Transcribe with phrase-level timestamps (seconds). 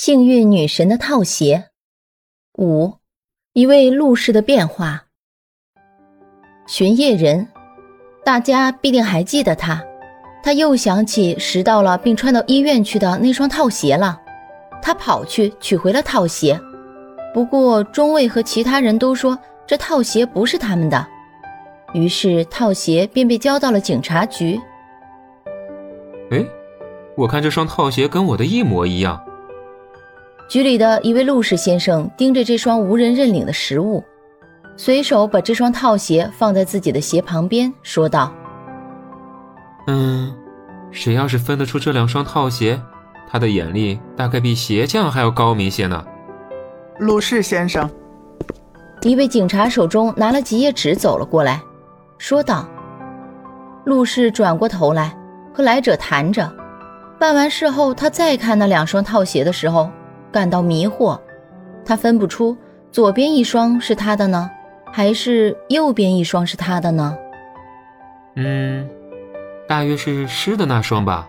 [0.00, 1.70] 幸运女神的套鞋。
[2.56, 2.98] 五，
[3.52, 5.06] 一位陆氏的变化。
[6.68, 7.48] 巡夜人，
[8.24, 9.84] 大家必定还记得他。
[10.40, 14.22] 他又想起拾到了并穿到医院去的那双套鞋了。
[14.80, 16.56] 他跑去取回了套鞋，
[17.34, 19.36] 不过中尉和其他人都说
[19.66, 21.04] 这套鞋不是他们的，
[21.92, 24.60] 于是套鞋便被交到了警察局。
[26.30, 26.46] 哎，
[27.16, 29.20] 我看这双套鞋跟我的一模一样。
[30.48, 34.02] 局里的一位陆氏先生盯着这双无人认领的实物，
[34.78, 38.32] 随手把这双套鞋放在自己的鞋旁边，说道
[39.88, 40.34] ：“嗯，
[40.90, 42.80] 谁要是分得出这两双套鞋，
[43.30, 46.02] 他的眼力大概比鞋匠还要高明些呢。”
[46.98, 47.88] 陆氏先生，
[49.02, 51.60] 一位警察手中拿了几页纸走了过来，
[52.16, 52.66] 说道
[53.84, 55.14] ：“陆氏转过头来
[55.52, 56.50] 和来者谈着，
[57.20, 59.90] 办完事后，他再看那两双套鞋的时候。”
[60.30, 61.18] 感到迷惑，
[61.84, 62.56] 他分不出
[62.92, 64.50] 左边一双是他的呢，
[64.92, 67.16] 还是右边一双是他的呢？
[68.36, 68.88] 嗯，
[69.68, 71.28] 大约是湿的那双吧。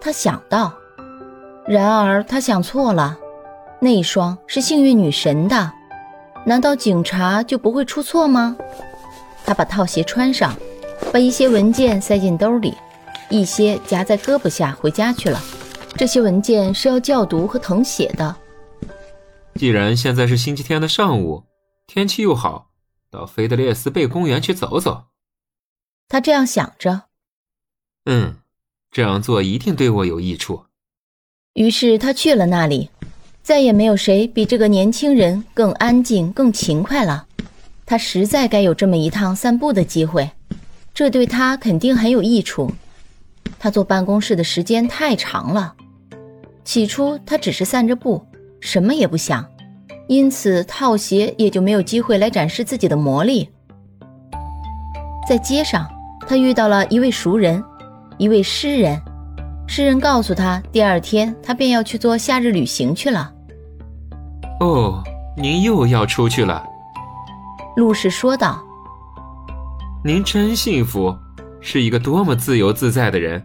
[0.00, 0.72] 他想到，
[1.66, 3.16] 然而他想错了，
[3.80, 5.72] 那双是幸运女神的，
[6.44, 8.56] 难道警察就不会出错吗？
[9.46, 10.54] 他把套鞋穿上，
[11.12, 12.74] 把一些文件塞进兜里，
[13.28, 15.38] 一些夹在胳膊下，回家去了。
[15.96, 18.36] 这些文件是要校读和誊写的。
[19.54, 21.44] 既然现在是星期天的上午，
[21.86, 22.70] 天气又好，
[23.10, 25.04] 到菲德列斯贝公园去走走。
[26.08, 27.02] 他这样想着。
[28.06, 28.36] 嗯，
[28.90, 30.64] 这样做一定对我有益处。
[31.54, 32.90] 于是他去了那里。
[33.42, 37.26] 再也没有谁比这个年轻人更安静、更勤快了。
[37.84, 40.30] 他实在该有这么一趟散步的机会，
[40.94, 42.72] 这对他肯定很有益处。
[43.58, 45.76] 他坐办公室的时间太长了。
[46.64, 48.24] 起初他只是散着步，
[48.60, 49.44] 什么也不想，
[50.08, 53.48] 因此套鞋也就没有机会来展示自己的魔力。
[55.28, 55.86] 在街上，
[56.26, 57.62] 他遇到了一位熟人，
[58.18, 59.00] 一位诗人。
[59.66, 63.32] 诗人告诉他，第二天他便要去做夏日旅行去了。
[64.60, 65.02] 哦，
[65.36, 66.64] 您又要出去了，
[67.76, 68.62] 陆氏说道。
[70.04, 71.14] 您真幸福，
[71.60, 73.42] 是一个多么自由自在的人，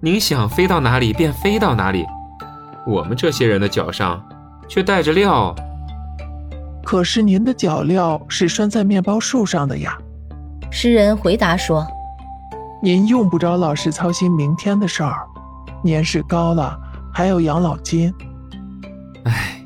[0.00, 2.04] 您想飞到哪里便飞到哪里。
[2.86, 4.22] 我们这些人的脚上
[4.68, 5.54] 却带着镣，
[6.84, 9.96] 可是您的脚镣是拴在面包树上的呀。
[10.70, 11.86] 诗人回答说
[12.82, 15.16] ：“您用不着老是操心明天的事儿，
[15.82, 16.76] 年事高了
[17.12, 18.12] 还有养老金。”
[19.24, 19.62] 哎，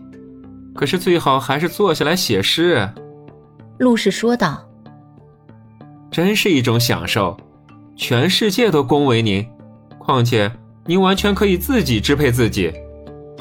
[0.74, 2.88] 可是最好还是坐下来写诗。”
[3.78, 4.62] 陆氏说道。
[6.10, 7.36] “真是一种享受，
[7.96, 9.46] 全世界都恭维您，
[9.98, 10.50] 况且
[10.84, 12.72] 您完全可以自己支配自己。”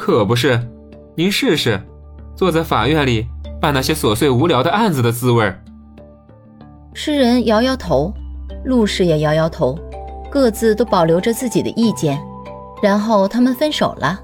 [0.05, 0.61] 可不是，
[1.15, 1.81] 您试试，
[2.35, 3.25] 坐在法院里
[3.59, 5.51] 办那些琐碎无聊的案子的滋味。
[6.93, 8.13] 诗人摇摇头，
[8.65, 9.75] 陆氏也摇摇头，
[10.29, 12.19] 各自都保留着自己的意见，
[12.83, 14.19] 然后他们分手了。